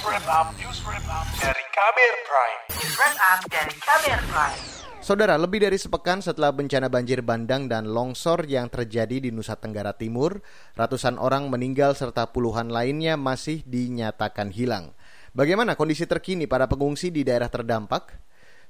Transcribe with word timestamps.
wrap 0.00 0.24
up, 0.32 0.48
dari 1.36 1.64
Kamer 1.76 2.14
Prime. 2.24 2.60
News 2.72 2.96
dari 3.52 3.74
Kamer 3.84 4.20
Prime. 4.32 4.58
Saudara, 5.00 5.36
lebih 5.36 5.60
dari 5.60 5.76
sepekan 5.76 6.24
setelah 6.24 6.52
bencana 6.56 6.88
banjir 6.88 7.20
bandang 7.20 7.68
dan 7.68 7.88
longsor 7.88 8.48
yang 8.48 8.72
terjadi 8.72 9.20
di 9.20 9.28
Nusa 9.28 9.60
Tenggara 9.60 9.92
Timur, 9.92 10.40
ratusan 10.76 11.20
orang 11.20 11.52
meninggal 11.52 11.92
serta 11.92 12.32
puluhan 12.32 12.72
lainnya 12.72 13.20
masih 13.20 13.60
dinyatakan 13.68 14.52
hilang. 14.52 14.96
Bagaimana 15.36 15.76
kondisi 15.76 16.08
terkini 16.08 16.48
para 16.48 16.64
pengungsi 16.64 17.12
di 17.12 17.20
daerah 17.20 17.52
terdampak? 17.52 18.16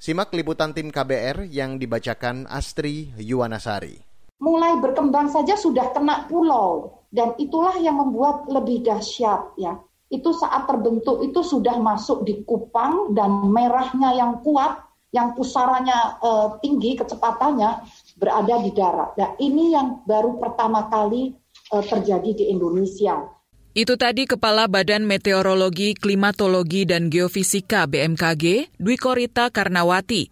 Simak 0.03 0.35
liputan 0.35 0.75
tim 0.75 0.91
KBR 0.91 1.47
yang 1.47 1.79
dibacakan 1.79 2.51
Astri 2.51 3.15
Yuwanasari. 3.21 4.03
Mulai 4.41 4.81
berkembang 4.81 5.29
saja 5.29 5.55
sudah 5.55 5.93
kena 5.93 6.25
pulau 6.27 7.05
dan 7.13 7.37
itulah 7.37 7.77
yang 7.77 8.01
membuat 8.01 8.49
lebih 8.49 8.81
dahsyat 8.81 9.53
ya 9.61 9.77
itu 10.11 10.31
saat 10.35 10.67
terbentuk 10.67 11.23
itu 11.23 11.41
sudah 11.41 11.79
masuk 11.79 12.27
di 12.27 12.43
Kupang 12.43 13.15
dan 13.15 13.47
merahnya 13.47 14.11
yang 14.19 14.43
kuat, 14.43 14.83
yang 15.15 15.39
pusarannya 15.39 16.19
uh, 16.19 16.59
tinggi 16.59 16.99
kecepatannya 16.99 17.87
berada 18.19 18.55
di 18.59 18.71
darat. 18.75 19.11
Nah, 19.15 19.31
ini 19.39 19.71
yang 19.71 20.03
baru 20.03 20.35
pertama 20.43 20.91
kali 20.91 21.31
uh, 21.71 21.83
terjadi 21.87 22.31
di 22.35 22.45
Indonesia. 22.51 23.23
Itu 23.71 23.95
tadi 23.95 24.27
Kepala 24.27 24.67
Badan 24.67 25.07
Meteorologi, 25.07 25.95
Klimatologi, 25.95 26.83
dan 26.91 27.07
Geofisika 27.07 27.87
BMKG, 27.87 28.75
Dwi 28.83 28.99
Korita 28.99 29.47
Karnawati. 29.55 30.27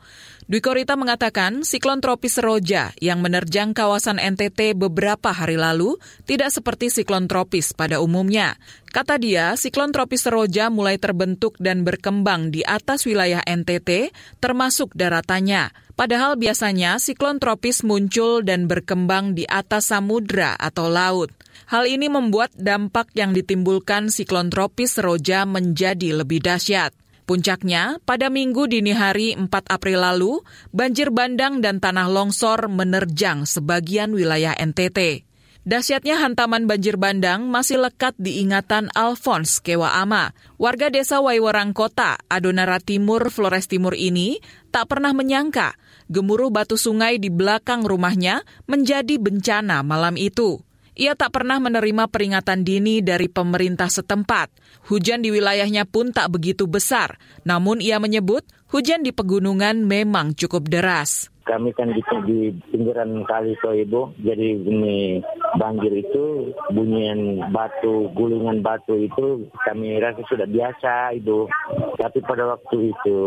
Dwi 0.48 0.65
Korita 0.65 0.97
mengatakan 0.97 1.61
siklon 1.61 2.01
tropis 2.01 2.41
Roja 2.41 2.97
yang 3.05 3.20
menerjang 3.20 3.77
kawasan 3.77 4.16
NTT 4.16 4.73
beberapa 4.80 5.29
hari 5.29 5.61
lalu 5.61 6.01
tidak 6.24 6.48
seperti 6.48 6.88
siklon 6.88 7.29
tropis 7.29 7.77
pada 7.77 8.01
umumnya. 8.01 8.57
Kata 8.88 9.21
dia, 9.21 9.61
siklon 9.61 9.93
tropis 9.93 10.24
Roja 10.24 10.73
mulai 10.73 10.97
terbentuk 10.97 11.61
dan 11.61 11.84
berkembang 11.84 12.48
di 12.48 12.65
atas 12.65 13.05
wilayah 13.05 13.45
NTT, 13.45 14.09
termasuk 14.40 14.96
daratannya. 14.96 15.68
Padahal 15.93 16.40
biasanya 16.40 16.96
siklon 16.96 17.37
tropis 17.37 17.85
muncul 17.85 18.40
dan 18.40 18.73
berkembang 18.73 19.37
di 19.37 19.45
atas 19.45 19.93
samudra 19.93 20.57
atau 20.57 20.88
laut. 20.88 21.29
Hal 21.68 21.85
ini 21.85 22.09
membuat 22.09 22.57
dampak 22.57 23.12
yang 23.12 23.37
ditimbulkan 23.37 24.09
siklon 24.09 24.49
tropis 24.49 24.96
Roja 24.96 25.45
menjadi 25.45 26.24
lebih 26.24 26.40
dahsyat. 26.40 26.96
Puncaknya, 27.29 28.01
pada 28.09 28.32
minggu 28.32 28.73
dini 28.73 28.96
hari 28.96 29.37
4 29.37 29.52
April 29.68 30.01
lalu, 30.01 30.40
banjir 30.73 31.12
bandang 31.12 31.60
dan 31.60 31.76
tanah 31.76 32.09
longsor 32.09 32.73
menerjang 32.73 33.45
sebagian 33.45 34.16
wilayah 34.16 34.57
NTT. 34.57 35.29
Dasyatnya 35.68 36.16
hantaman 36.24 36.65
banjir 36.65 36.96
bandang 36.96 37.45
masih 37.52 37.84
lekat 37.84 38.16
di 38.16 38.40
ingatan 38.40 38.88
Alphonse 38.96 39.60
Kewaama. 39.60 40.32
Warga 40.56 40.88
desa 40.88 41.21
Waiwarang 41.21 41.76
Kota, 41.76 42.16
Adonara 42.32 42.80
Timur, 42.80 43.29
Flores 43.29 43.68
Timur 43.68 43.93
ini 43.93 44.40
tak 44.73 44.88
pernah 44.88 45.12
menyangka 45.12 45.76
gemuruh 46.09 46.49
batu 46.49 46.80
sungai 46.80 47.21
di 47.21 47.29
belakang 47.29 47.84
rumahnya 47.84 48.40
menjadi 48.65 49.21
bencana 49.21 49.84
malam 49.84 50.16
itu. 50.16 50.65
Ia 50.99 51.15
tak 51.15 51.30
pernah 51.30 51.63
menerima 51.63 52.10
peringatan 52.10 52.66
dini 52.66 52.99
dari 52.99 53.30
pemerintah 53.30 53.87
setempat. 53.87 54.51
Hujan 54.91 55.23
di 55.23 55.30
wilayahnya 55.30 55.87
pun 55.87 56.10
tak 56.10 56.35
begitu 56.35 56.66
besar, 56.66 57.23
namun 57.46 57.79
ia 57.79 58.02
menyebut 58.02 58.43
hujan 58.74 59.07
di 59.07 59.15
pegunungan 59.15 59.87
memang 59.87 60.35
cukup 60.35 60.66
deras 60.66 61.30
kami 61.49 61.73
kan 61.73 61.88
di, 61.96 62.04
di 62.29 62.38
pinggiran 62.68 63.24
kali 63.24 63.57
Ibu, 63.57 64.21
jadi 64.21 64.49
ini 64.60 65.25
banjir 65.56 65.93
itu 65.97 66.53
bunyian 66.69 67.49
batu, 67.49 68.12
gulungan 68.12 68.60
batu 68.60 69.00
itu 69.00 69.49
kami 69.65 69.97
rasa 69.97 70.21
sudah 70.28 70.44
biasa 70.44 71.16
Ibu. 71.16 71.49
Tapi 71.97 72.19
pada 72.21 72.53
waktu 72.53 72.93
itu 72.93 73.21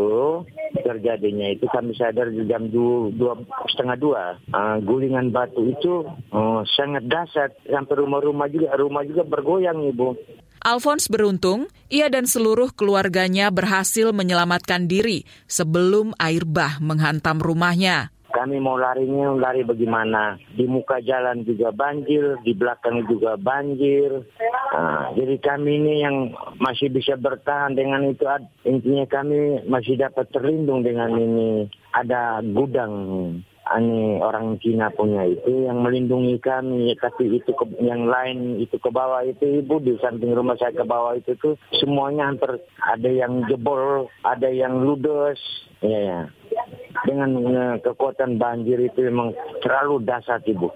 terjadinya 0.86 1.50
itu 1.50 1.66
kami 1.73 1.97
sadar 1.97 2.30
di 2.30 2.45
jam 2.45 2.69
dua, 2.69 3.09
dua 3.11 3.33
setengah 3.73 3.97
dua. 3.97 4.23
Uh, 4.53 4.78
gulingan 4.85 5.34
batu 5.34 5.66
itu 5.66 6.06
uh, 6.29 6.62
sangat 6.78 7.09
dasar 7.09 7.50
sampai 7.66 7.95
rumah-rumah 7.97 8.47
juga 8.53 8.78
rumah 8.78 9.01
juga 9.01 9.25
bergoyang 9.25 9.81
Ibu. 9.90 10.09
Alphonse 10.62 11.09
beruntung, 11.09 11.74
ia 11.90 12.06
dan 12.13 12.29
seluruh 12.29 12.69
keluarganya 12.78 13.50
berhasil 13.50 14.13
menyelamatkan 14.13 14.85
diri 14.85 15.25
sebelum 15.50 16.13
air 16.22 16.45
bah 16.45 16.78
menghantam 16.78 17.41
rumahnya. 17.41 18.13
Kami 18.41 18.57
mau 18.57 18.74
larinya 18.74 19.38
lari 19.38 19.62
bagaimana? 19.62 20.34
Di 20.57 20.66
muka 20.66 20.97
jalan 20.97 21.46
juga 21.46 21.69
banjir, 21.69 22.41
di 22.41 22.57
belakang 22.57 23.06
juga 23.06 23.38
banjir. 23.38 24.25
Nah, 24.74 25.13
jadi 25.13 25.38
kami 25.38 25.78
ini 25.78 26.02
yang 26.02 26.34
masih 26.57 26.90
bisa 26.90 27.13
bertahan 27.22 27.78
dengan 27.78 28.01
itu 28.09 28.25
intinya 28.66 29.06
kami 29.06 29.62
masih 29.69 29.94
dapat 29.94 30.25
terlindung 30.34 30.81
dengan 30.81 31.13
ini. 31.22 31.69
Ada 31.94 32.41
gudang 32.41 32.97
ini 33.78 34.18
orang 34.18 34.57
Cina 34.57 34.90
punya 34.90 35.22
itu 35.30 35.69
yang 35.69 35.85
melindungi 35.85 36.41
kami 36.41 36.97
tapi 36.97 37.38
itu 37.38 37.53
ke, 37.53 37.66
yang 37.78 38.09
lain 38.09 38.57
itu 38.57 38.81
ke 38.81 38.90
bawah 38.90 39.22
itu 39.22 39.62
ibu 39.62 39.78
di 39.78 40.01
samping 40.01 40.34
rumah 40.34 40.57
saya 40.57 40.74
ke 40.74 40.81
bawah 40.81 41.13
itu 41.13 41.38
tuh 41.38 41.56
semuanya 41.78 42.34
hampir 42.34 42.57
ada 42.81 43.09
yang 43.09 43.46
jebol 43.46 44.09
ada 44.25 44.50
yang 44.50 44.81
ludes 44.81 45.38
ya, 45.85 46.00
ya. 46.01 46.22
Dengan 47.06 47.29
uh, 47.34 47.75
kekuatan 47.81 48.38
banjir 48.38 48.78
itu 48.78 49.09
memang 49.09 49.34
terlalu 49.66 50.01
dahsyat 50.06 50.45
ibu 50.45 50.69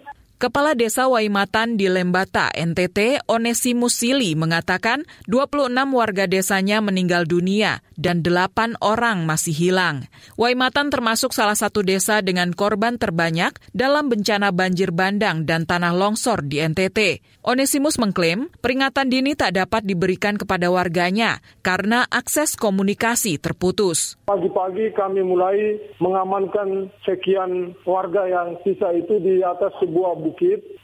Kepala 0.46 0.78
Desa 0.78 1.10
Waimatan 1.10 1.74
di 1.74 1.90
Lembata, 1.90 2.54
NTT, 2.54 3.26
Onesimus 3.26 3.98
Sili 3.98 4.38
mengatakan 4.38 5.02
26 5.26 5.74
warga 5.90 6.30
desanya 6.30 6.86
meninggal 6.86 7.26
dunia 7.26 7.82
dan 7.98 8.22
8 8.22 8.78
orang 8.78 9.26
masih 9.26 9.58
hilang. 9.58 10.06
Waimatan 10.38 10.94
termasuk 10.94 11.34
salah 11.34 11.58
satu 11.58 11.82
desa 11.82 12.22
dengan 12.22 12.54
korban 12.54 13.02
terbanyak 13.02 13.58
dalam 13.74 14.06
bencana 14.06 14.54
banjir 14.54 14.94
bandang 14.94 15.50
dan 15.50 15.66
tanah 15.66 15.98
longsor 15.98 16.46
di 16.46 16.62
NTT. 16.62 17.26
Onesimus 17.42 17.98
mengklaim 17.98 18.54
peringatan 18.62 19.10
dini 19.10 19.34
tak 19.34 19.58
dapat 19.58 19.82
diberikan 19.82 20.38
kepada 20.38 20.70
warganya 20.70 21.42
karena 21.66 22.06
akses 22.06 22.54
komunikasi 22.54 23.42
terputus. 23.42 24.22
Pagi-pagi 24.30 24.94
kami 24.94 25.26
mulai 25.26 25.82
mengamankan 25.98 26.94
sekian 27.02 27.74
warga 27.82 28.30
yang 28.30 28.62
sisa 28.62 28.94
itu 28.94 29.18
di 29.18 29.42
atas 29.42 29.74
sebuah 29.82 30.22
bukit 30.22 30.35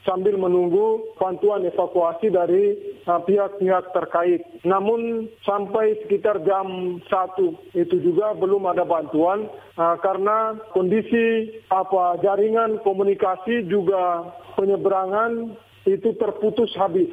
sambil 0.02 0.34
menunggu 0.34 1.14
bantuan 1.18 1.62
evakuasi 1.66 2.30
dari 2.30 2.74
uh, 3.06 3.20
pihak-pihak 3.22 3.94
terkait. 3.94 4.42
Namun 4.66 5.30
sampai 5.46 5.98
sekitar 6.04 6.42
jam 6.42 6.98
satu 7.06 7.54
itu 7.74 7.98
juga 8.02 8.34
belum 8.34 8.66
ada 8.70 8.82
bantuan 8.82 9.46
uh, 9.78 9.96
karena 10.02 10.58
kondisi 10.74 11.58
apa 11.70 12.18
jaringan 12.22 12.82
komunikasi 12.82 13.66
juga 13.70 14.34
penyeberangan 14.58 15.54
itu 15.86 16.14
terputus 16.18 16.70
habis. 16.78 17.10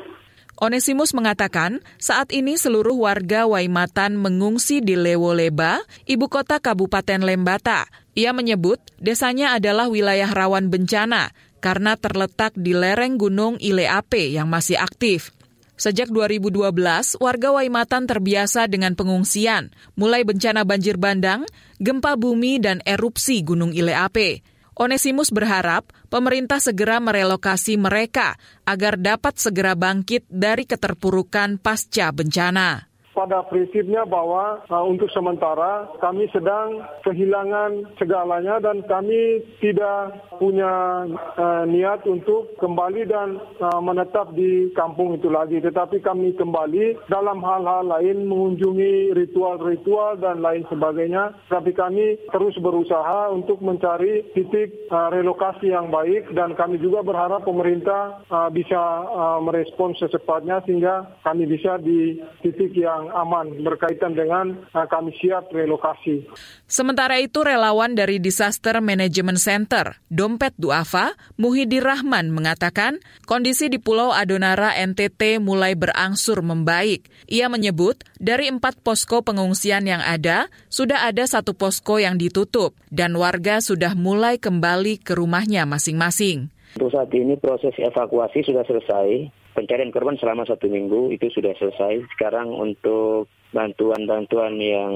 Onesimus 0.60 1.16
mengatakan 1.16 1.80
saat 1.96 2.36
ini 2.36 2.60
seluruh 2.60 2.92
warga 2.92 3.48
Waimatan 3.48 4.20
mengungsi 4.20 4.84
di 4.84 5.00
Lewoleba, 5.00 5.80
ibu 6.04 6.28
kota 6.28 6.60
Kabupaten 6.60 7.24
Lembata. 7.24 7.88
Ia 8.12 8.36
menyebut 8.36 8.84
desanya 9.00 9.56
adalah 9.56 9.88
wilayah 9.88 10.28
rawan 10.28 10.68
bencana 10.68 11.32
karena 11.60 11.94
terletak 12.00 12.58
di 12.58 12.74
lereng 12.74 13.20
gunung 13.20 13.62
Ileape 13.62 14.34
yang 14.34 14.50
masih 14.50 14.80
aktif. 14.82 15.32
Sejak 15.80 16.12
2012, 16.12 16.76
warga 17.24 17.56
Waimatan 17.56 18.04
terbiasa 18.04 18.68
dengan 18.68 19.00
pengungsian, 19.00 19.72
mulai 19.96 20.28
bencana 20.28 20.68
banjir 20.68 21.00
bandang, 21.00 21.48
gempa 21.80 22.20
bumi, 22.20 22.60
dan 22.60 22.84
erupsi 22.84 23.40
Gunung 23.48 23.72
Ileape. 23.72 24.44
Onesimus 24.76 25.32
berharap 25.32 25.88
pemerintah 26.12 26.60
segera 26.60 27.00
merelokasi 27.00 27.80
mereka 27.80 28.36
agar 28.68 29.00
dapat 29.00 29.40
segera 29.40 29.76
bangkit 29.76 30.28
dari 30.28 30.68
keterpurukan 30.68 31.60
pasca 31.64 32.12
bencana 32.12 32.89
pada 33.20 33.44
prinsipnya 33.52 34.08
bahwa 34.08 34.64
uh, 34.72 34.86
untuk 34.88 35.12
sementara 35.12 35.92
kami 36.00 36.32
sedang 36.32 36.80
kehilangan 37.04 38.00
segalanya 38.00 38.64
dan 38.64 38.80
kami 38.88 39.44
tidak 39.60 40.24
punya 40.40 41.04
uh, 41.36 41.68
niat 41.68 42.08
untuk 42.08 42.56
kembali 42.64 43.04
dan 43.12 43.44
uh, 43.60 43.84
menetap 43.84 44.32
di 44.32 44.72
kampung 44.72 45.20
itu 45.20 45.28
lagi. 45.28 45.60
Tetapi 45.60 46.00
kami 46.00 46.32
kembali 46.40 47.12
dalam 47.12 47.44
hal-hal 47.44 47.84
lain 47.84 48.24
mengunjungi 48.24 49.12
ritual-ritual 49.12 50.16
dan 50.24 50.40
lain 50.40 50.64
sebagainya. 50.72 51.36
Tapi 51.52 51.76
kami 51.76 52.16
terus 52.32 52.56
berusaha 52.64 53.36
untuk 53.36 53.60
mencari 53.60 54.32
titik 54.32 54.88
uh, 54.88 55.12
relokasi 55.12 55.76
yang 55.76 55.92
baik 55.92 56.32
dan 56.32 56.56
kami 56.56 56.80
juga 56.80 57.04
berharap 57.04 57.44
pemerintah 57.44 58.24
uh, 58.32 58.48
bisa 58.48 58.80
uh, 59.12 59.44
merespons 59.44 60.00
secepatnya 60.00 60.64
sehingga 60.64 61.20
kami 61.28 61.44
bisa 61.52 61.76
di 61.84 62.24
titik 62.40 62.72
yang 62.80 63.09
aman 63.12 63.62
berkaitan 63.66 64.14
dengan 64.14 64.66
uh, 64.74 64.88
kami 64.88 65.14
siap 65.18 65.50
relokasi. 65.50 66.26
Sementara 66.70 67.18
itu 67.18 67.42
relawan 67.42 67.98
dari 67.98 68.22
Disaster 68.22 68.78
Management 68.78 69.42
Center, 69.42 69.98
Dompet 70.08 70.54
Duafa, 70.56 71.18
Muhidir 71.36 71.86
Rahman 71.86 72.30
mengatakan 72.30 73.02
kondisi 73.26 73.68
di 73.68 73.82
Pulau 73.82 74.14
Adonara 74.14 74.78
NTT 74.78 75.42
mulai 75.42 75.74
berangsur 75.74 76.46
membaik. 76.46 77.10
Ia 77.26 77.50
menyebut 77.50 78.06
dari 78.22 78.50
empat 78.50 78.82
posko 78.86 79.26
pengungsian 79.26 79.90
yang 79.90 80.02
ada, 80.06 80.48
sudah 80.70 81.10
ada 81.10 81.26
satu 81.26 81.58
posko 81.58 81.98
yang 81.98 82.22
ditutup 82.22 82.78
dan 82.94 83.18
warga 83.18 83.62
sudah 83.62 83.98
mulai 83.98 84.38
kembali 84.38 85.02
ke 85.02 85.18
rumahnya 85.18 85.66
masing-masing. 85.66 86.54
Untuk 86.78 86.94
saat 86.94 87.10
ini 87.18 87.34
proses 87.40 87.74
evakuasi 87.80 88.46
sudah 88.46 88.62
selesai. 88.68 89.32
Pencarian 89.58 89.90
korban 89.90 90.16
selama 90.22 90.46
satu 90.46 90.70
minggu 90.70 91.10
itu 91.10 91.28
sudah 91.34 91.58
selesai. 91.58 92.06
Sekarang 92.14 92.54
untuk 92.54 93.26
bantuan-bantuan 93.50 94.62
yang 94.62 94.94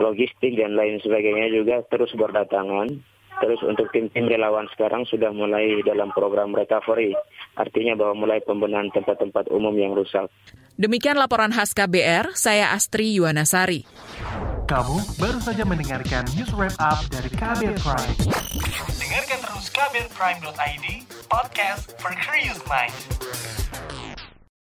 logistik 0.00 0.56
dan 0.56 0.72
lain 0.72 0.96
sebagainya 1.04 1.52
juga 1.52 1.84
terus 1.92 2.16
berdatangan. 2.16 2.88
Terus 3.42 3.60
untuk 3.64 3.88
tim-tim 3.90 4.28
relawan 4.28 4.68
sekarang 4.76 5.08
sudah 5.08 5.32
mulai 5.32 5.80
dalam 5.82 6.12
program 6.14 6.52
recovery. 6.52 7.16
Artinya 7.56 7.96
bahwa 7.96 8.24
mulai 8.24 8.38
pembenahan 8.44 8.92
tempat-tempat 8.92 9.50
umum 9.50 9.72
yang 9.76 9.92
rusak. 9.96 10.28
Demikian 10.76 11.20
laporan 11.20 11.52
khas 11.52 11.76
KBR, 11.76 12.32
saya 12.32 12.72
Astri 12.72 13.12
Yuwanasari. 13.18 13.84
Kamu 14.68 14.96
baru 15.20 15.40
saja 15.42 15.68
mendengarkan 15.68 16.24
news 16.32 16.48
wrap 16.56 16.72
up 16.80 17.02
dari 17.12 17.28
KBR 17.28 17.76
Prime. 17.82 19.01
kabirprime.id, 19.82 21.06
podcast 21.28 21.98
for 22.00 22.12
curious 22.12 22.64
minds. 22.68 23.11